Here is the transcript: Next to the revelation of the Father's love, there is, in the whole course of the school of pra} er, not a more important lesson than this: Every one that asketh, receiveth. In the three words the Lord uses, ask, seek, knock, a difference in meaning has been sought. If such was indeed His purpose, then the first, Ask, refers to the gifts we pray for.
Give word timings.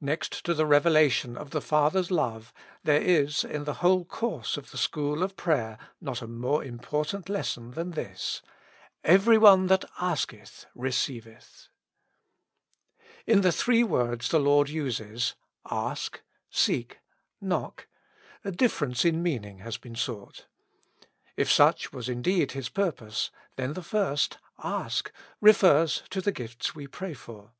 Next 0.00 0.44
to 0.44 0.54
the 0.54 0.64
revelation 0.64 1.36
of 1.36 1.50
the 1.50 1.60
Father's 1.60 2.08
love, 2.12 2.52
there 2.84 3.02
is, 3.02 3.42
in 3.42 3.64
the 3.64 3.74
whole 3.82 4.04
course 4.04 4.56
of 4.56 4.70
the 4.70 4.78
school 4.78 5.24
of 5.24 5.34
pra} 5.36 5.56
er, 5.56 5.78
not 6.00 6.22
a 6.22 6.28
more 6.28 6.62
important 6.62 7.28
lesson 7.28 7.72
than 7.72 7.90
this: 7.90 8.42
Every 9.02 9.36
one 9.36 9.66
that 9.66 9.84
asketh, 9.98 10.66
receiveth. 10.76 11.66
In 13.26 13.40
the 13.40 13.50
three 13.50 13.82
words 13.82 14.28
the 14.28 14.38
Lord 14.38 14.68
uses, 14.68 15.34
ask, 15.68 16.22
seek, 16.48 17.00
knock, 17.40 17.88
a 18.44 18.52
difference 18.52 19.04
in 19.04 19.20
meaning 19.20 19.58
has 19.58 19.78
been 19.78 19.96
sought. 19.96 20.46
If 21.36 21.50
such 21.50 21.92
was 21.92 22.08
indeed 22.08 22.52
His 22.52 22.68
purpose, 22.68 23.32
then 23.56 23.72
the 23.72 23.82
first, 23.82 24.38
Ask, 24.62 25.10
refers 25.40 26.04
to 26.10 26.20
the 26.20 26.30
gifts 26.30 26.76
we 26.76 26.86
pray 26.86 27.14
for. 27.14 27.50